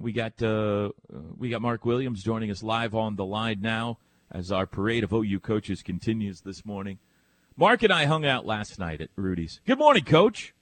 we 0.00 0.12
got 0.12 0.42
uh, 0.42 0.90
we 1.38 1.50
got 1.50 1.62
Mark 1.62 1.84
Williams 1.84 2.22
joining 2.22 2.50
us 2.50 2.62
live 2.62 2.94
on 2.94 3.16
the 3.16 3.24
line 3.24 3.60
now 3.60 3.98
as 4.30 4.50
our 4.50 4.66
parade 4.66 5.04
of 5.04 5.12
OU 5.12 5.40
coaches 5.40 5.82
continues 5.82 6.40
this 6.42 6.64
morning. 6.64 6.98
Mark 7.56 7.82
and 7.82 7.92
I 7.92 8.06
hung 8.06 8.24
out 8.24 8.46
last 8.46 8.78
night 8.78 9.00
at 9.00 9.10
Rudy's. 9.16 9.60
Good 9.66 9.78
morning, 9.78 10.04
Coach. 10.04 10.54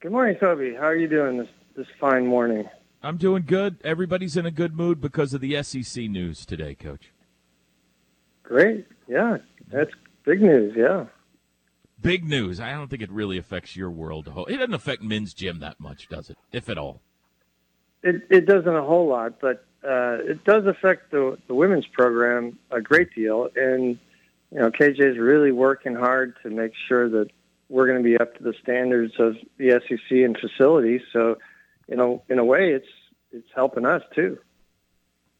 Good 0.00 0.12
morning, 0.12 0.36
Toby. 0.40 0.74
How 0.74 0.86
are 0.86 0.96
you 0.96 1.08
doing 1.08 1.38
this 1.38 1.48
this 1.76 1.86
fine 2.00 2.26
morning? 2.26 2.68
I'm 3.02 3.16
doing 3.16 3.44
good. 3.46 3.76
Everybody's 3.84 4.36
in 4.36 4.46
a 4.46 4.50
good 4.50 4.74
mood 4.74 5.00
because 5.00 5.34
of 5.34 5.40
the 5.40 5.62
SEC 5.62 6.04
news 6.04 6.44
today, 6.46 6.74
Coach. 6.74 7.12
Great. 8.42 8.86
Yeah, 9.06 9.38
that's 9.70 9.90
big 10.24 10.40
news. 10.40 10.74
Yeah. 10.76 11.06
Big 12.00 12.24
news. 12.24 12.60
I 12.60 12.70
don't 12.72 12.88
think 12.88 13.02
it 13.02 13.10
really 13.10 13.38
affects 13.38 13.76
your 13.76 13.90
world. 13.90 14.28
It 14.48 14.56
doesn't 14.56 14.74
affect 14.74 15.02
men's 15.02 15.34
gym 15.34 15.58
that 15.60 15.80
much, 15.80 16.08
does 16.08 16.30
it? 16.30 16.38
If 16.52 16.68
at 16.68 16.78
all. 16.78 17.02
It 18.02 18.22
it 18.30 18.46
doesn't 18.46 18.74
a 18.74 18.82
whole 18.82 19.08
lot, 19.08 19.40
but 19.40 19.64
uh, 19.84 20.18
it 20.22 20.44
does 20.44 20.66
affect 20.66 21.10
the 21.10 21.38
the 21.46 21.54
women's 21.54 21.86
program 21.86 22.58
a 22.70 22.80
great 22.80 23.14
deal. 23.14 23.48
And 23.56 23.98
you 24.50 24.58
know, 24.58 24.70
KJ 24.70 25.00
is 25.00 25.18
really 25.18 25.52
working 25.52 25.94
hard 25.94 26.34
to 26.42 26.50
make 26.50 26.72
sure 26.88 27.08
that 27.08 27.30
we're 27.68 27.86
going 27.86 28.02
to 28.02 28.04
be 28.04 28.16
up 28.16 28.36
to 28.36 28.42
the 28.42 28.54
standards 28.62 29.14
of 29.18 29.36
the 29.58 29.80
SEC 29.86 30.10
and 30.10 30.36
facilities. 30.38 31.02
So, 31.12 31.36
you 31.86 31.96
know, 31.96 32.22
in 32.28 32.38
a 32.38 32.44
way, 32.44 32.70
it's 32.70 32.88
it's 33.30 33.48
helping 33.54 33.84
us 33.84 34.02
too. 34.14 34.38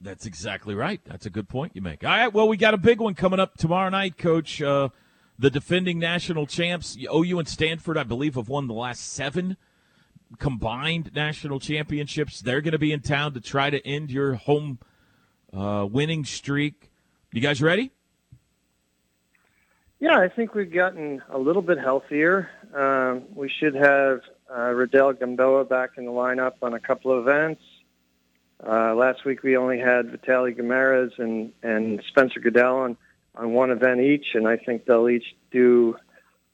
That's 0.01 0.27
exactly 0.27 0.75
right. 0.75 1.01
That's 1.05 1.27
a 1.27 1.31
good 1.31 1.49
point 1.49 1.73
you 1.75 1.83
make. 1.83 2.05
All 2.05 2.11
right. 2.11 2.33
Well, 2.33 2.47
we 2.49 2.57
got 2.57 2.75
a 2.75 2.79
big 2.79 3.01
one 3.01 3.15
coming 3.15 3.41
up 3.41 3.57
tomorrow 3.57 3.89
night, 3.89 4.17
Coach. 4.17 4.63
Uh, 4.63 4.91
the 5.39 5.51
defending 5.51 5.99
national 5.99 6.47
champs, 6.47 6.97
OU 7.13 7.39
and 7.39 7.49
Stanford, 7.49 7.97
I 7.97 8.03
believe, 8.03 8.35
have 8.35 8.49
won 8.49 8.67
the 8.67 8.75
last 8.75 9.13
seven 9.13 9.57
combined 10.39 11.11
national 11.15 11.61
championships. 11.61 12.41
They're 12.41 12.61
going 12.61 12.73
to 12.73 12.79
be 12.79 12.93
in 12.93 13.01
town 13.01 13.35
to 13.35 13.41
try 13.41 13.71
to 13.71 13.87
end 13.87 14.11
your 14.11 14.35
home 14.35 14.79
uh, 15.53 15.87
winning 15.91 16.25
streak. 16.25 16.91
You 17.33 17.41
guys 17.41 17.63
ready? 17.63 17.93
Yeah, 20.01 20.19
I 20.19 20.29
think 20.29 20.55
we've 20.55 20.73
gotten 20.73 21.23
a 21.29 21.39
little 21.39 21.63
bit 21.63 21.79
healthier. 21.79 22.49
Um, 22.75 23.25
we 23.35 23.49
should 23.49 23.75
have 23.75 24.21
uh, 24.49 24.71
Rodell 24.71 25.19
Gamboa 25.19 25.65
back 25.65 25.91
in 25.97 26.05
the 26.05 26.13
lineup 26.13 26.55
on 26.63 26.75
a 26.75 26.81
couple 26.81 27.11
of 27.11 27.27
events. 27.27 27.63
Uh, 28.65 28.95
last 28.95 29.25
week 29.25 29.43
we 29.43 29.57
only 29.57 29.79
had 29.79 30.07
Vitaly 30.07 30.57
Guimaraes 30.57 31.19
and, 31.19 31.53
and 31.63 32.03
Spencer 32.09 32.41
Goodell 32.41 32.77
on, 32.77 32.97
on 33.35 33.53
one 33.53 33.71
event 33.71 34.01
each, 34.01 34.27
and 34.35 34.47
I 34.47 34.57
think 34.57 34.85
they'll 34.85 35.09
each 35.09 35.37
do 35.51 35.97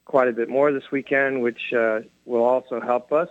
quite 0.05 0.27
a 0.27 0.33
bit 0.33 0.49
more 0.49 0.71
this 0.71 0.91
weekend, 0.91 1.41
which 1.41 1.73
uh, 1.75 1.99
will 2.25 2.43
also 2.43 2.79
help 2.79 3.11
us. 3.11 3.29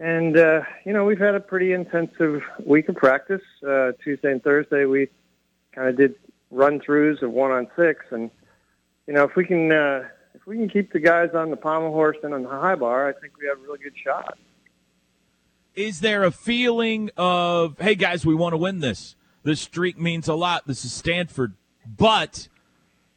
And, 0.00 0.34
uh, 0.38 0.62
you 0.86 0.94
know, 0.94 1.04
we've 1.04 1.18
had 1.18 1.34
a 1.34 1.40
pretty 1.40 1.74
intensive 1.74 2.42
week 2.64 2.88
of 2.88 2.96
practice. 2.96 3.42
Uh, 3.62 3.92
Tuesday 4.02 4.32
and 4.32 4.42
Thursday, 4.42 4.86
we 4.86 5.10
kind 5.74 5.88
of 5.88 5.96
did 5.98 6.14
run 6.50 6.80
throughs 6.80 7.20
of 7.20 7.30
one 7.30 7.50
on 7.50 7.68
six. 7.76 8.06
And, 8.10 8.30
you 9.06 9.12
know, 9.12 9.24
if 9.24 9.36
we 9.36 9.44
can, 9.44 9.70
uh, 9.70 10.08
if 10.34 10.46
we 10.46 10.56
can 10.56 10.70
keep 10.70 10.90
the 10.94 11.00
guys 11.00 11.34
on 11.34 11.50
the 11.50 11.56
pommel 11.56 11.92
horse 11.92 12.16
and 12.22 12.32
on 12.32 12.44
the 12.44 12.48
high 12.48 12.76
bar, 12.76 13.08
I 13.08 13.12
think 13.12 13.34
we 13.38 13.46
have 13.46 13.58
a 13.58 13.60
really 13.60 13.78
good 13.78 13.92
shot. 14.02 14.38
Is 15.74 16.00
there 16.00 16.24
a 16.24 16.30
feeling 16.30 17.10
of, 17.18 17.78
hey 17.78 17.94
guys, 17.94 18.24
we 18.24 18.34
want 18.34 18.54
to 18.54 18.56
win 18.56 18.80
this? 18.80 19.16
This 19.42 19.60
streak 19.60 19.98
means 19.98 20.28
a 20.28 20.34
lot. 20.34 20.66
This 20.66 20.82
is 20.82 20.94
Stanford, 20.94 21.54
but 21.86 22.48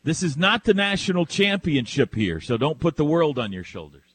this 0.04 0.22
is 0.22 0.36
not 0.36 0.66
the 0.66 0.74
national 0.74 1.26
championship 1.26 2.14
here, 2.14 2.42
so 2.42 2.58
don't 2.58 2.80
put 2.80 2.98
the 2.98 3.06
world 3.06 3.40
on 3.40 3.54
your 3.54 3.64
shoulders. 3.64 4.13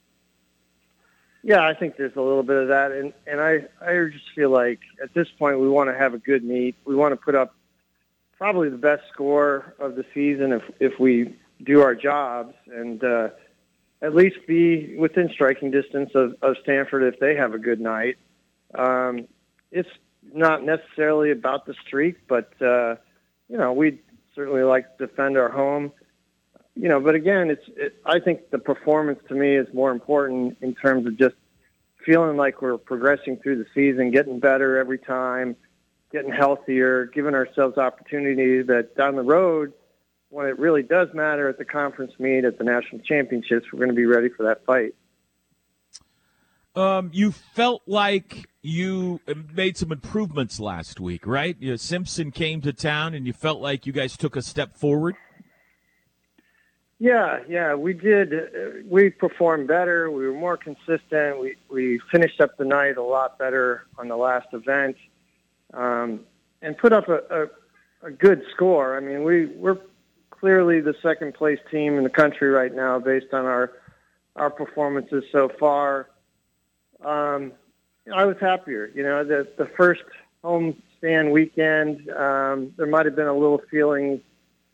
Yeah, 1.43 1.67
I 1.67 1.75
think 1.75 1.97
there's 1.97 2.17
a 2.17 2.21
little 2.21 2.43
bit 2.43 2.57
of 2.57 2.69
that, 2.69 2.93
and 2.93 3.13
and 3.27 3.41
I 3.41 3.67
I 3.81 4.09
just 4.13 4.25
feel 4.35 4.51
like 4.51 4.81
at 5.03 5.15
this 5.15 5.29
point 5.39 5.61
we 5.61 5.69
want 5.69 5.89
to 5.89 5.97
have 5.97 6.15
a 6.15 6.19
good 6.19 6.45
meet. 6.45 6.75
We 6.85 6.97
want 6.97 7.13
to 7.13 7.17
put 7.17 7.35
up 7.35 7.55
probably 8.37 8.69
the 8.71 8.77
best 8.79 9.03
score 9.13 9.75
of 9.79 9.95
the 9.95 10.05
season 10.13 10.53
if 10.53 10.63
if 10.81 10.99
we 10.99 11.37
do 11.63 11.81
our 11.81 11.95
jobs, 11.95 12.55
and 12.67 13.03
uh, 13.05 13.29
at 14.03 14.15
least 14.15 14.37
be 14.47 14.97
within 14.97 15.29
striking 15.33 15.71
distance 15.71 16.11
of, 16.15 16.35
of 16.43 16.57
Stanford 16.63 17.03
if 17.03 17.21
they 17.21 17.35
have 17.37 17.55
a 17.55 17.59
good 17.59 17.81
night. 17.81 18.17
Um, 18.75 19.27
it's 19.71 19.89
not 20.33 20.65
necessarily 20.65 21.31
about 21.31 21.67
the 21.67 21.75
streak, 21.87 22.17
but 22.29 22.51
uh, 22.61 22.97
you 23.49 23.57
know 23.57 23.73
we 23.73 24.01
certainly 24.35 24.63
like 24.63 24.99
to 24.99 25.07
defend 25.07 25.37
our 25.37 25.51
home 25.51 25.93
you 26.79 26.89
know, 26.89 27.01
but 27.01 27.15
again, 27.15 27.51
it's. 27.51 27.65
It, 27.77 27.97
I 28.07 28.21
think 28.21 28.51
the 28.51 28.59
performance 28.59 29.19
to 29.29 29.35
me 29.35 29.57
is 29.57 29.67
more 29.75 29.91
important 29.91 30.59
in 30.61 30.75
terms 30.75 31.07
of 31.07 31.19
just 31.19 31.35
feeling 32.07 32.37
like 32.37 32.63
we're 32.63 32.79
progressing 32.79 33.37
through 33.39 33.57
the 33.57 33.67
season, 33.75 34.13
getting 34.13 34.39
better 34.39 34.79
every 34.79 34.99
time, 34.99 35.57
getting 36.13 36.33
healthier, 36.33 37.07
giving 37.07 37.35
ourselves 37.35 37.79
opportunity 37.79 38.63
that 38.63 38.97
down 38.97 39.17
the 39.17 39.23
road, 39.23 39.73
when 40.31 40.47
it 40.47 40.59
really 40.59 40.85
does 40.85 41.09
matter 41.15 41.49
at 41.49 41.59
the 41.59 41.65
conference 41.65 42.13
meet, 42.21 42.45
at 42.45 42.59
the 42.59 42.65
national 42.65 43.01
championships, 43.03 43.67
we're 43.73 43.79
going 43.79 43.91
to 43.91 43.97
be 43.97 44.07
ready 44.07 44.29
for 44.29 44.45
that 44.45 44.65
fight. 44.65 44.95
Um, 46.77 47.11
you 47.13 47.33
felt 47.33 47.83
like 47.87 48.49
you 48.63 49.21
made 49.53 49.77
some 49.77 49.91
improvements 49.91 50.61
last 50.61 51.01
week, 51.01 51.27
right? 51.27 51.57
You 51.59 51.71
know, 51.71 51.77
Simpson 51.77 52.31
came 52.31 52.61
to 52.61 52.73
town, 52.73 53.15
and 53.15 53.27
you 53.27 53.33
felt 53.33 53.61
like 53.61 53.85
you 53.85 53.93
guys 53.93 54.17
took 54.17 54.37
a 54.37 54.43
step 54.43 54.77
forward. 54.77 55.17
Yeah, 57.01 57.39
yeah, 57.49 57.75
we 57.75 57.93
did. 57.93 58.33
We 58.89 59.11
performed 59.11 59.69
better. 59.69 60.11
We 60.11 60.27
were 60.27 60.35
more 60.35 60.57
consistent. 60.57 61.39
We 61.41 61.57
we 61.71 62.01
finished 62.11 62.41
up 62.41 62.57
the 62.57 62.65
night 62.65 62.97
a 62.97 63.03
lot 63.03 63.39
better 63.39 63.87
on 63.99 64.09
the 64.09 64.17
last 64.17 64.49
event, 64.53 64.97
um, 65.75 66.21
and 66.61 66.77
put 66.77 66.93
up 66.93 67.09
a, 67.09 67.21
a, 68.03 68.09
a 68.09 68.11
good 68.11 68.43
score. 68.53 68.97
I 68.97 69.01
mean, 69.01 69.23
we 69.23 69.47
we're 69.47 69.79
clearly 70.31 70.81
the 70.81 70.95
second 71.01 71.35
place 71.35 71.61
team 71.71 71.99
in 71.99 72.03
the 72.03 72.11
country 72.11 72.49
right 72.49 72.75
now 72.75 72.99
based 72.99 73.33
on 73.33 73.45
our 73.45 73.75
our 74.35 74.51
performances 74.51 75.23
so 75.31 75.49
far. 75.61 76.09
Um, 77.05 77.53
I 78.13 78.25
was 78.25 78.37
happier. 78.41 78.91
You 78.93 79.05
know, 79.05 79.23
the 79.23 79.47
the 79.57 79.67
first 79.77 80.03
home 80.43 80.83
stand 80.99 81.31
weekend, 81.31 82.11
um, 82.11 82.73
there 82.77 82.87
might 82.89 83.07
have 83.07 83.15
been 83.15 83.29
a 83.29 83.35
little 83.37 83.63
feeling 83.71 84.21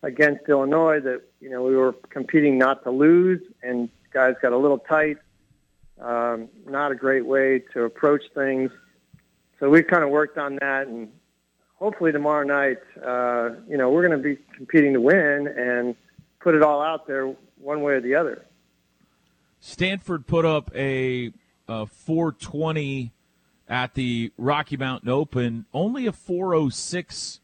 against 0.05 0.49
Illinois 0.49 1.01
that 1.01 1.23
you 1.41 1.51
know 1.51 1.63
we 1.63 1.75
were 1.75 1.95
competing 2.11 2.59
not 2.59 2.85
to 2.85 2.91
lose, 2.91 3.41
and 3.63 3.89
guys 4.13 4.35
got 4.41 4.53
a 4.53 4.59
little 4.59 4.79
tight. 4.79 5.19
Um, 6.01 6.49
not 6.67 6.93
a 6.93 6.95
great 6.95 7.25
way 7.25 7.63
to 7.73 7.85
approach 7.85 8.23
things. 8.35 8.71
So 9.59 9.71
we've 9.71 9.87
kind 9.87 10.05
of 10.05 10.11
worked 10.11 10.39
on 10.39 10.57
that, 10.57 10.87
and 10.87 11.09
hopefully 11.77 12.13
tomorrow 12.13 12.45
night, 12.45 12.79
uh, 13.03 13.51
you 13.69 13.77
know, 13.77 13.91
we're 13.91 14.07
going 14.07 14.23
to 14.23 14.23
be 14.23 14.39
competing 14.57 14.93
to 14.95 15.01
win 15.01 15.49
and 15.49 15.95
put 16.41 16.55
it 16.55 16.63
all 16.63 16.83
out 16.83 17.07
there 17.07 17.35
one 17.59 17.83
way 17.83 17.95
or 17.95 18.01
the 18.01 18.15
other. 18.15 18.45
Stanford 19.61 20.27
put 20.27 20.45
up 20.45 20.71
a, 20.75 21.33
a 21.69 21.87
420 21.87 23.13
at 23.69 23.95
the 23.95 24.31
Rocky 24.37 24.77
Mountain 24.77 25.09
Open, 25.09 25.65
only 25.73 26.07
a 26.07 26.13
406 26.13 27.41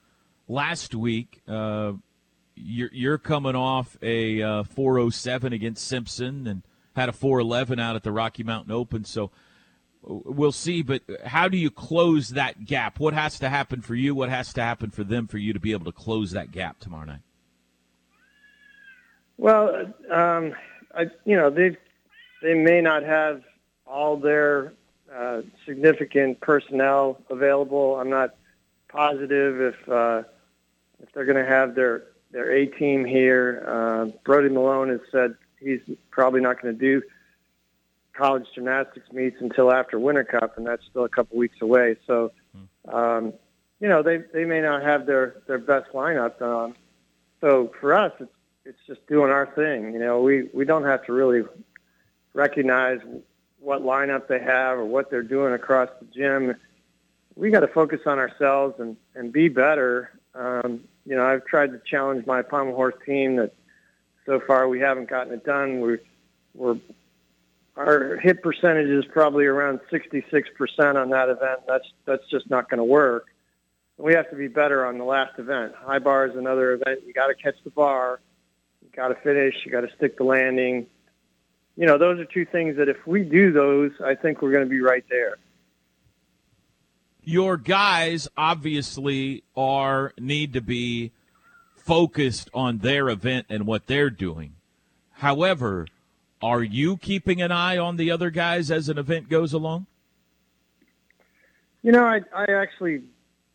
last 0.48 0.94
week. 0.94 1.40
Uh, 1.48 1.92
you're, 2.62 2.90
you're 2.92 3.18
coming 3.18 3.54
off 3.54 3.96
a 4.02 4.42
uh, 4.42 4.62
407 4.64 5.52
against 5.52 5.86
Simpson 5.86 6.46
and 6.46 6.62
had 6.96 7.08
a 7.08 7.12
411 7.12 7.78
out 7.78 7.96
at 7.96 8.02
the 8.02 8.12
Rocky 8.12 8.42
Mountain 8.42 8.72
Open. 8.72 9.04
So 9.04 9.30
we'll 10.02 10.52
see. 10.52 10.82
But 10.82 11.02
how 11.24 11.48
do 11.48 11.56
you 11.56 11.70
close 11.70 12.30
that 12.30 12.64
gap? 12.64 12.98
What 12.98 13.14
has 13.14 13.38
to 13.40 13.48
happen 13.48 13.80
for 13.80 13.94
you? 13.94 14.14
What 14.14 14.28
has 14.28 14.52
to 14.54 14.62
happen 14.62 14.90
for 14.90 15.04
them 15.04 15.26
for 15.26 15.38
you 15.38 15.52
to 15.52 15.60
be 15.60 15.72
able 15.72 15.86
to 15.86 15.92
close 15.92 16.32
that 16.32 16.52
gap 16.52 16.80
tomorrow 16.80 17.06
night? 17.06 17.20
Well, 19.36 19.94
um, 20.10 20.54
I, 20.94 21.06
you 21.24 21.36
know 21.36 21.48
they 21.48 21.76
they 22.42 22.54
may 22.54 22.82
not 22.82 23.02
have 23.02 23.42
all 23.86 24.16
their 24.16 24.74
uh, 25.14 25.42
significant 25.64 26.40
personnel 26.40 27.20
available. 27.30 27.98
I'm 27.98 28.10
not 28.10 28.34
positive 28.88 29.60
if 29.60 29.88
uh, 29.88 30.22
if 31.02 31.10
they're 31.12 31.24
going 31.24 31.42
to 31.42 31.50
have 31.50 31.74
their 31.74 32.04
their 32.32 32.50
A 32.52 32.66
team 32.66 33.04
here. 33.04 33.64
Uh, 33.66 34.16
Brody 34.24 34.48
Malone 34.48 34.88
has 34.90 35.00
said 35.10 35.34
he's 35.58 35.80
probably 36.10 36.40
not 36.40 36.60
going 36.60 36.74
to 36.74 36.80
do 36.80 37.02
college 38.12 38.44
gymnastics 38.54 39.10
meets 39.12 39.36
until 39.40 39.72
after 39.72 39.98
Winter 39.98 40.24
Cup, 40.24 40.58
and 40.58 40.66
that's 40.66 40.84
still 40.90 41.04
a 41.04 41.08
couple 41.08 41.38
weeks 41.38 41.56
away. 41.60 41.96
So, 42.06 42.32
um, 42.88 43.32
you 43.80 43.88
know, 43.88 44.02
they 44.02 44.18
they 44.32 44.44
may 44.44 44.60
not 44.60 44.82
have 44.82 45.06
their 45.06 45.36
their 45.46 45.58
best 45.58 45.90
lineup. 45.92 46.40
Um, 46.42 46.74
so 47.40 47.72
for 47.80 47.94
us, 47.94 48.12
it's 48.20 48.32
it's 48.64 48.78
just 48.86 49.06
doing 49.06 49.30
our 49.30 49.46
thing. 49.46 49.92
You 49.92 49.98
know, 49.98 50.20
we 50.20 50.48
we 50.52 50.64
don't 50.64 50.84
have 50.84 51.04
to 51.06 51.12
really 51.12 51.42
recognize 52.34 53.00
what 53.58 53.82
lineup 53.82 54.28
they 54.28 54.40
have 54.40 54.78
or 54.78 54.84
what 54.84 55.10
they're 55.10 55.22
doing 55.22 55.52
across 55.52 55.88
the 56.00 56.06
gym. 56.06 56.54
We 57.36 57.50
got 57.50 57.60
to 57.60 57.68
focus 57.68 58.00
on 58.06 58.18
ourselves 58.18 58.74
and 58.78 58.96
and 59.14 59.32
be 59.32 59.48
better. 59.48 60.10
Um, 60.34 60.80
you 61.04 61.16
know, 61.16 61.24
I've 61.24 61.44
tried 61.44 61.72
to 61.72 61.80
challenge 61.84 62.26
my 62.26 62.42
pommel 62.42 62.74
horse 62.74 62.94
team 63.04 63.36
that 63.36 63.52
so 64.26 64.40
far 64.46 64.68
we 64.68 64.80
haven't 64.80 65.08
gotten 65.08 65.32
it 65.32 65.44
done. 65.44 65.80
We're, 65.80 66.00
we're 66.54 66.76
our 67.76 68.16
hit 68.16 68.42
percentage 68.42 68.88
is 68.88 69.04
probably 69.06 69.46
around 69.46 69.80
66% 69.90 70.12
on 70.96 71.10
that 71.10 71.28
event. 71.28 71.60
That's 71.66 71.86
that's 72.04 72.22
just 72.30 72.50
not 72.50 72.68
going 72.68 72.78
to 72.78 72.84
work. 72.84 73.26
We 73.96 74.14
have 74.14 74.28
to 74.30 74.36
be 74.36 74.48
better 74.48 74.84
on 74.86 74.98
the 74.98 75.04
last 75.04 75.38
event. 75.38 75.74
High 75.76 75.98
bar 75.98 76.26
is 76.26 76.36
another 76.36 76.72
event. 76.72 77.00
You 77.06 77.12
got 77.12 77.28
to 77.28 77.34
catch 77.34 77.56
the 77.64 77.70
bar. 77.70 78.20
You 78.82 78.88
got 78.94 79.08
to 79.08 79.14
finish. 79.16 79.54
You 79.64 79.72
got 79.72 79.82
to 79.82 79.90
stick 79.96 80.16
the 80.18 80.24
landing. 80.24 80.86
You 81.76 81.86
know, 81.86 81.96
those 81.96 82.18
are 82.18 82.24
two 82.24 82.44
things 82.44 82.76
that 82.76 82.88
if 82.88 83.06
we 83.06 83.22
do 83.22 83.52
those, 83.52 83.92
I 84.04 84.14
think 84.14 84.42
we're 84.42 84.52
going 84.52 84.64
to 84.64 84.70
be 84.70 84.80
right 84.80 85.04
there. 85.08 85.36
Your 87.30 87.56
guys 87.56 88.26
obviously 88.36 89.44
are 89.56 90.12
need 90.18 90.52
to 90.54 90.60
be 90.60 91.12
focused 91.76 92.50
on 92.52 92.78
their 92.78 93.08
event 93.08 93.46
and 93.48 93.68
what 93.68 93.86
they're 93.86 94.10
doing. 94.10 94.54
However, 95.12 95.86
are 96.42 96.64
you 96.64 96.96
keeping 96.96 97.40
an 97.40 97.52
eye 97.52 97.78
on 97.78 97.98
the 97.98 98.10
other 98.10 98.30
guys 98.30 98.68
as 98.72 98.88
an 98.88 98.98
event 98.98 99.28
goes 99.28 99.52
along? 99.52 99.86
You 101.82 101.92
know, 101.92 102.04
I, 102.04 102.22
I 102.34 102.46
actually 102.50 103.02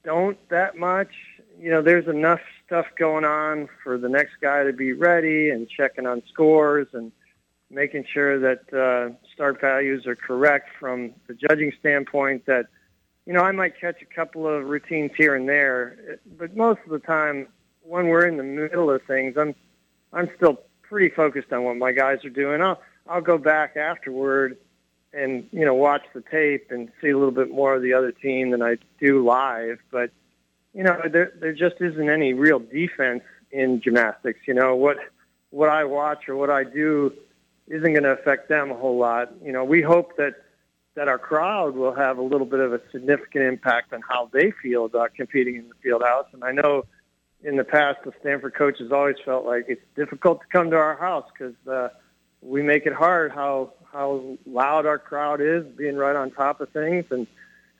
don't 0.06 0.38
that 0.48 0.77
much. 0.77 1.12
You 1.60 1.72
know, 1.72 1.81
there's 1.81 2.07
enough 2.07 2.39
stuff 2.66 2.86
going 2.98 3.25
on 3.25 3.68
for 3.83 3.98
the 3.98 4.07
next 4.07 4.36
guy 4.39 4.63
to 4.63 4.72
be 4.72 4.94
ready 4.94 5.50
and 5.50 5.68
checking 5.68 6.06
on 6.06 6.24
scores 6.31 6.88
and 6.94 7.12
making 7.69 8.06
sure 8.13 8.39
that 8.39 8.74
uh, 8.74 9.13
start 9.33 9.60
values 9.60 10.07
are 10.07 10.16
correct 10.16 10.69
from 10.80 11.12
the 11.27 11.33
judging 11.33 11.74
standpoint 11.77 12.45
that, 12.45 12.68
you 13.25 13.33
know, 13.33 13.42
I 13.42 13.51
might 13.51 13.80
catch 13.80 14.01
a 14.01 14.06
couple 14.06 14.48
of 14.48 14.66
routines 14.66 15.12
here 15.18 15.36
and 15.36 15.50
there, 15.50 16.19
but 16.38 16.56
most 16.56 16.80
of 16.86 16.92
the 16.92 17.00
time 17.00 17.48
when 17.81 18.07
we're 18.07 18.25
in 18.25 18.38
the 18.38 18.44
middle 18.44 18.89
of 18.92 19.01
things, 19.04 19.36
I'm, 19.38 19.56
I'm 20.13 20.30
still 20.36 20.60
pretty 20.81 21.13
focused 21.13 21.51
on 21.51 21.63
what 21.63 21.77
my 21.77 21.92
guys 21.92 22.24
are 22.24 22.30
doing. 22.30 22.62
I'll 22.62 22.81
I'll 23.07 23.22
go 23.22 23.38
back 23.38 23.77
afterward 23.77 24.57
and 25.13 25.48
you 25.51 25.66
know 25.66 25.74
watch 25.74 26.04
the 26.13 26.22
tape 26.22 26.72
and 26.72 26.92
see 27.01 27.10
a 27.10 27.18
little 27.18 27.33
bit 27.33 27.51
more 27.51 27.75
of 27.75 27.81
the 27.81 27.94
other 27.94 28.12
team 28.12 28.51
than 28.51 28.62
I 28.62 28.77
do 29.00 29.24
live. 29.24 29.80
But 29.92 30.12
you 30.74 30.83
know 30.83 31.00
there 31.12 31.33
there 31.39 31.54
just 31.54 31.75
isn't 31.80 32.10
any 32.10 32.33
real 32.33 32.60
defense 32.60 33.24
in 33.51 33.81
gymnastics. 33.81 34.42
You 34.48 34.54
know 34.54 34.75
what 34.75 34.98
what 35.50 35.69
I 35.69 35.83
watch 35.83 36.27
or 36.27 36.36
what 36.36 36.50
I 36.50 36.63
do 36.63 37.13
isn't 37.68 37.94
going 37.94 38.04
to 38.04 38.12
affect 38.12 38.50
them 38.50 38.72
a 38.72 38.75
whole 38.75 38.98
lot. 38.98 39.33
You 39.44 39.51
know 39.51 39.63
we 39.63 39.81
hope 39.81 40.18
that 40.18 40.36
that 40.95 41.09
our 41.09 41.19
crowd 41.19 41.75
will 41.75 41.94
have 41.94 42.18
a 42.18 42.21
little 42.21 42.47
bit 42.47 42.62
of 42.62 42.74
a 42.74 42.81
significant 42.92 43.44
impact 43.44 43.94
on 43.94 44.01
how 44.07 44.30
they 44.33 44.51
feel 44.62 44.86
about 44.86 45.13
competing 45.13 45.56
in 45.56 45.68
the 45.68 45.75
field 45.83 46.01
house. 46.03 46.25
And 46.33 46.44
I 46.44 46.51
know 46.51 46.86
in 47.44 47.57
the 47.57 47.63
past, 47.63 48.00
the 48.06 48.13
Stanford 48.21 48.56
coaches 48.56 48.92
always 48.92 49.18
felt 49.24 49.45
like 49.45 49.65
it's 49.68 49.83
difficult 49.95 50.39
to 50.42 50.47
come 50.47 50.71
to 50.71 50.77
our 50.77 50.95
house 50.95 51.25
because 51.38 51.56
uh, 51.68 51.89
we 52.42 52.63
make 52.63 52.86
it 52.86 52.94
hard 52.94 53.31
how 53.31 53.74
how 53.92 54.38
loud 54.45 54.86
our 54.86 55.00
crowd 55.00 55.39
is, 55.39 55.63
being 55.77 55.95
right 55.95 56.15
on 56.18 56.30
top 56.31 56.59
of 56.59 56.69
things, 56.69 57.06
and 57.12 57.27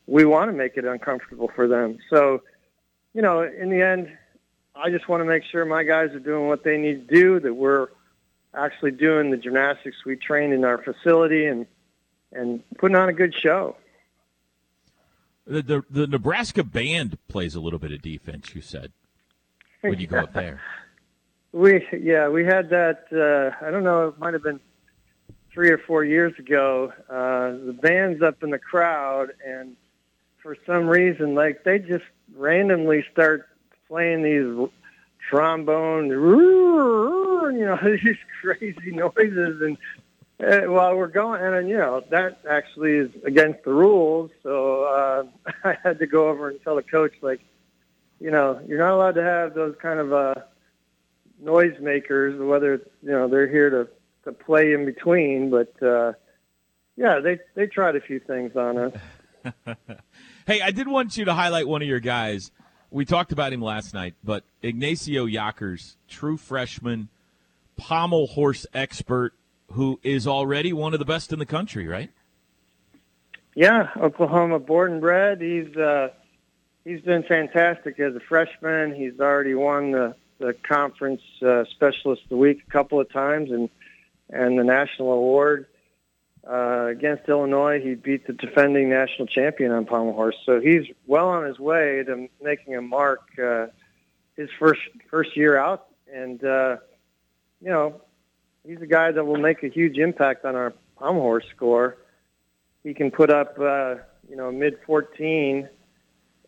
we 0.08 0.24
want 0.24 0.50
to 0.50 0.56
make 0.56 0.78
it 0.78 0.86
uncomfortable 0.86 1.52
for 1.54 1.68
them. 1.68 1.98
So, 2.10 2.42
you 3.14 3.22
know, 3.22 3.42
in 3.42 3.70
the 3.70 3.82
end, 3.82 4.16
I 4.76 4.90
just 4.92 5.10
want 5.10 5.22
to 5.22 5.26
make 5.26 5.44
sure 5.44 5.66
my 5.66 5.84
guys 5.84 6.12
are 6.12 6.20
doing 6.20 6.48
what 6.48 6.64
they 6.64 6.78
need 6.78 7.08
to 7.08 7.16
do. 7.16 7.40
That 7.40 7.54
we're 7.54 7.88
actually 8.54 8.92
doing 8.92 9.32
the 9.32 9.38
gymnastics 9.38 9.98
we 10.06 10.16
trained 10.16 10.54
in 10.54 10.64
our 10.64 10.82
facility 10.82 11.46
and 11.48 11.66
and 12.36 12.62
putting 12.78 12.96
on 12.96 13.10
a 13.10 13.14
good 13.14 13.34
show. 13.34 13.76
The, 15.48 15.62
the, 15.62 15.84
the 15.90 16.08
Nebraska 16.08 16.64
band 16.64 17.18
plays 17.28 17.56
a 17.56 17.60
little 17.60 17.80
bit 17.80 17.92
of 17.92 18.02
defense. 18.02 18.56
You 18.56 18.62
said 18.62 18.92
when 19.82 20.00
you 20.00 20.08
go 20.08 20.18
up 20.18 20.34
there? 20.34 20.62
We 21.52 21.88
yeah 21.98 22.28
we 22.28 22.44
had 22.44 22.70
that. 22.72 23.06
Uh, 23.14 23.66
I 23.66 23.72
don't 23.72 23.86
know. 23.86 24.10
It 24.10 24.20
might 24.20 24.34
have 24.34 24.44
been 24.44 24.60
three 25.54 25.72
or 25.72 25.78
four 25.78 26.04
years 26.04 26.34
ago. 26.38 26.92
Uh, 27.10 27.66
the 27.66 27.78
band's 27.82 28.22
up 28.22 28.44
in 28.44 28.50
the 28.50 28.60
crowd, 28.60 29.30
and 29.48 29.78
for 30.44 30.58
some 30.66 30.86
reason, 30.86 31.34
like 31.34 31.64
they 31.64 31.80
just 31.80 32.04
randomly 32.36 33.06
start 33.10 33.48
playing 33.88 34.24
these 34.24 34.70
trombone, 35.30 36.08
you 37.58 37.66
know, 37.66 37.80
these 37.86 38.18
crazy 38.42 38.92
noises, 38.92 39.62
and 39.62 39.78
uh, 40.44 40.62
while 40.72 40.96
we're 40.96 41.08
going, 41.08 41.42
and 41.42 41.70
you 41.70 41.78
know 41.78 42.04
that 42.10 42.40
actually 42.50 42.94
is 42.94 43.12
against 43.24 43.64
the 43.64 43.74
rules. 43.74 44.32
So 44.44 44.84
uh, 44.84 45.24
I 45.64 45.78
had 45.84 46.00
to 46.00 46.08
go 46.08 46.30
over 46.30 46.50
and 46.50 46.62
tell 46.64 46.76
the 46.76 46.84
coach 46.84 47.14
like 47.22 47.42
you 48.20 48.32
know, 48.32 48.60
you're 48.68 48.80
not 48.80 48.94
allowed 48.94 49.16
to 49.16 49.24
have 49.24 49.54
those 49.54 49.76
kind 49.82 50.00
of 50.00 50.14
uh, 50.14 50.36
noisemakers, 51.44 52.38
whether 52.46 52.76
it's, 52.76 52.90
you 53.04 53.12
know 53.12 53.28
they're 53.28 53.48
here 53.48 53.70
to 53.70 53.88
to 54.24 54.32
play 54.32 54.74
in 54.74 54.86
between. 54.86 55.50
But 55.50 55.82
uh, 55.84 56.14
yeah, 56.96 57.20
they 57.20 57.40
they 57.56 57.68
tried 57.68 57.96
a 57.96 58.02
few 58.02 58.20
things 58.20 58.56
on 58.56 58.78
us. 58.78 58.94
hey, 60.48 60.62
I 60.62 60.72
did 60.72 60.88
want 60.88 61.18
you 61.18 61.26
to 61.26 61.34
highlight 61.34 61.68
one 61.68 61.82
of 61.82 61.88
your 61.88 62.00
guys. 62.00 62.52
We 62.90 63.04
talked 63.04 63.32
about 63.32 63.52
him 63.52 63.62
last 63.62 63.94
night, 63.94 64.16
but 64.24 64.44
Ignacio 64.62 65.26
Yockers, 65.26 65.98
true 66.08 66.38
freshman, 66.38 67.10
pommel 67.78 68.28
horse 68.28 68.66
expert, 68.74 69.34
who 69.72 70.00
is 70.04 70.28
already 70.28 70.74
one 70.74 70.94
of 70.94 71.00
the 71.00 71.06
best 71.06 71.34
in 71.34 71.40
the 71.40 71.46
country, 71.46 71.88
right? 71.88 72.12
Yeah, 73.56 73.90
Oklahoma 73.98 74.60
born 74.60 74.94
and 74.94 75.02
bred. 75.02 75.42
He's 75.42 75.76
uh, 75.78 76.10
he's 76.84 77.02
been 77.02 77.24
fantastic 77.24 78.00
as 78.00 78.16
a 78.16 78.20
freshman. 78.20 78.94
He's 78.94 79.20
already 79.20 79.54
won 79.54 79.92
the, 79.92 80.16
the 80.40 80.54
conference 80.54 81.22
uh, 81.42 81.64
specialist 81.72 82.24
of 82.24 82.30
the 82.30 82.38
week 82.38 82.64
a 82.68 82.72
couple 82.72 83.00
of 83.00 83.10
times 83.12 83.52
and 83.52 83.70
and 84.30 84.60
the 84.60 84.64
national 84.64 85.12
award. 85.12 85.68
Uh, 86.48 86.88
against 86.92 87.28
Illinois, 87.28 87.82
he 87.82 87.96
beat 87.96 88.28
the 88.28 88.34
defending 88.34 88.90
national 88.90 89.26
champion 89.28 89.72
on 89.72 89.86
pommel 89.86 90.14
horse. 90.14 90.36
So 90.46 90.60
he's 90.60 90.84
well 91.08 91.28
on 91.28 91.44
his 91.46 91.58
way 91.58 92.04
to 92.04 92.28
making 92.40 92.76
a 92.76 92.82
mark 92.82 93.22
uh, 93.44 93.68
his 94.36 94.50
first 94.60 94.82
first 95.10 95.36
year 95.36 95.58
out, 95.58 95.88
and 96.14 96.44
uh, 96.44 96.78
you 97.62 97.72
know 97.72 98.02
he's 98.66 98.82
a 98.82 98.88
guy 98.88 99.12
that 99.12 99.26
will 99.26 99.38
make 99.38 99.64
a 99.64 99.70
huge 99.70 99.98
impact 99.98 100.46
on 100.46 100.56
our 100.56 100.74
pommel 100.98 101.22
horse 101.22 101.46
score. 101.56 101.98
He 102.84 102.94
can 102.94 103.12
put 103.12 103.30
up 103.30 103.58
uh, 103.60 103.96
you 104.30 104.36
know 104.36 104.52
mid 104.52 104.78
14 104.86 105.70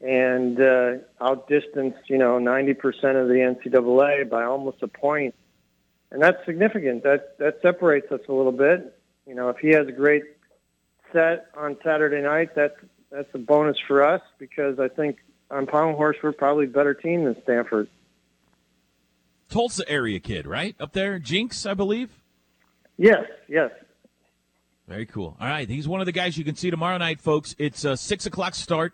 and 0.02 0.62
uh, 0.62 0.92
outdistance, 1.19 1.96
you 2.08 2.19
know, 2.19 2.38
90% 2.38 2.75
of 3.19 3.28
the 3.28 3.58
NCAA 3.66 4.30
by 4.30 4.44
almost 4.44 4.78
a 4.84 4.88
point. 4.88 5.34
And 6.12 6.22
that's 6.22 6.38
significant. 6.46 7.04
That 7.04 7.38
that 7.40 7.60
separates 7.62 8.12
us 8.12 8.22
a 8.30 8.34
little 8.34 8.52
bit. 8.52 8.98
You 9.25 9.36
know, 9.36 9.50
if 9.50 9.58
he 9.58 9.70
has 9.70 9.88
a 9.88 9.92
great 9.92 10.24
set 11.12 11.48
on 11.56 11.78
Saturday 11.84 12.22
night, 12.22 12.56
that's 12.56 12.78
that's 13.12 13.28
a 13.34 13.38
bonus 13.38 13.78
for 13.88 14.04
us 14.04 14.22
because 14.38 14.80
I 14.80 14.88
think 14.88 15.18
on 15.52 15.66
Pommel 15.66 15.96
Horse 15.96 16.18
we're 16.24 16.32
probably 16.32 16.65
a 16.65 16.70
better 16.70 16.94
team 16.94 17.25
than 17.25 17.36
Stanford. 17.44 17.89
Tulsa 19.50 19.88
area 19.89 20.20
kid, 20.20 20.46
right 20.46 20.75
up 20.80 20.94
there, 20.94 21.20
Jenks, 21.20 21.66
I 21.66 21.74
believe. 21.74 22.10
Yes, 22.98 23.25
yes. 23.48 23.72
Very 24.88 25.06
cool. 25.06 25.36
All 25.39 25.48
right, 25.48 25.68
he's 25.68 25.88
one 25.88 26.00
of 26.00 26.06
the 26.06 26.12
guys 26.12 26.38
you 26.38 26.46
can 26.46 26.56
see 26.56 26.72
tomorrow 26.72 26.98
night, 26.98 27.20
folks. 27.20 27.56
It's 27.60 27.84
a 27.84 27.98
six 27.98 28.25
o'clock 28.25 28.56
start. 28.56 28.94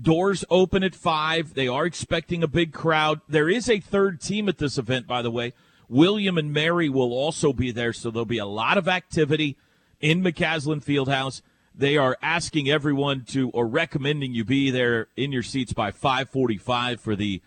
Doors 0.00 0.44
open 0.50 0.82
at 0.82 0.94
5. 0.94 1.54
They 1.54 1.68
are 1.68 1.86
expecting 1.86 2.42
a 2.42 2.48
big 2.48 2.72
crowd. 2.72 3.20
There 3.28 3.48
is 3.48 3.68
a 3.68 3.80
third 3.80 4.20
team 4.20 4.48
at 4.48 4.58
this 4.58 4.78
event, 4.78 5.06
by 5.06 5.22
the 5.22 5.30
way. 5.30 5.52
William 5.88 6.36
and 6.36 6.52
Mary 6.52 6.88
will 6.88 7.12
also 7.12 7.52
be 7.52 7.70
there, 7.70 7.92
so 7.92 8.10
there'll 8.10 8.24
be 8.26 8.38
a 8.38 8.46
lot 8.46 8.76
of 8.76 8.88
activity 8.88 9.56
in 10.00 10.22
McCasland 10.22 10.84
Fieldhouse. 10.84 11.40
They 11.74 11.96
are 11.96 12.16
asking 12.22 12.68
everyone 12.68 13.24
to, 13.28 13.50
or 13.50 13.66
recommending 13.66 14.34
you 14.34 14.44
be 14.44 14.70
there 14.70 15.08
in 15.16 15.32
your 15.32 15.42
seats 15.42 15.72
by 15.72 15.90
545 15.90 17.00
for 17.00 17.16
the 17.16 17.40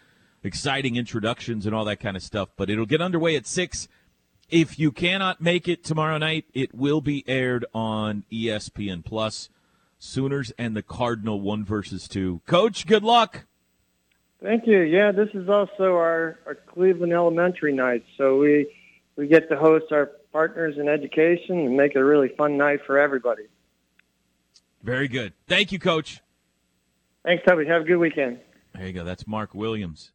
exciting 0.44 0.96
introductions 0.96 1.66
and 1.66 1.76
all 1.76 1.86
that 1.86 2.00
kind 2.00 2.16
of 2.18 2.24
stuff. 2.24 2.50
But 2.56 2.70
it'll 2.70 2.86
get 2.86 3.02
underway 3.02 3.36
at 3.36 3.48
6. 3.48 3.88
If 4.50 4.80
you 4.80 4.92
cannot 4.92 5.42
make 5.42 5.68
it 5.68 5.84
tomorrow 5.84 6.18
night, 6.18 6.46
it 6.54 6.74
will 6.74 7.02
be 7.02 7.24
aired 7.28 7.66
on 7.74 8.24
ESPN 8.32 9.06
Plus. 9.06 9.50
Sooners 10.00 10.52
and 10.58 10.76
the 10.76 10.82
Cardinal 10.82 11.42
one 11.42 11.66
versus 11.66 12.08
two. 12.08 12.42
Coach, 12.46 12.88
good 12.88 13.04
luck. 13.04 13.46
Thank 14.42 14.66
you. 14.66 14.80
Yeah, 14.80 15.12
this 15.12 15.28
is 15.34 15.50
also 15.50 15.96
our, 15.96 16.40
our 16.46 16.56
Cleveland 16.56 17.12
Elementary 17.12 17.74
night, 17.74 18.06
so 18.18 18.38
we 18.38 18.74
we 19.18 19.28
get 19.28 19.50
to 19.50 19.58
host 19.58 19.92
our 19.92 20.12
partners 20.32 20.78
in 20.78 20.88
education 20.88 21.60
and 21.60 21.76
make 21.76 21.92
it 21.96 22.00
a 22.00 22.06
really 22.06 22.30
fun 22.30 22.56
night 22.56 22.80
for 22.88 22.98
everybody. 22.98 23.44
Very 24.82 25.10
good. 25.10 25.34
Thank 25.48 25.74
you, 25.74 25.80
Coach. 25.80 26.22
Thanks, 27.26 27.44
Toby. 27.46 27.66
Have 27.66 27.82
a 27.82 27.86
good 27.86 27.98
weekend. 27.98 28.40
There 28.74 28.88
you 28.88 28.94
go. 28.94 29.04
That's 29.04 29.28
Mark 29.28 29.54
Williams. 29.54 30.12